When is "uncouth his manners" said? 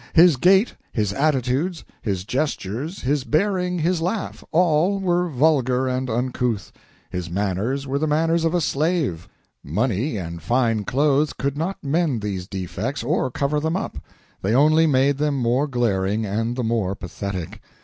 6.09-7.85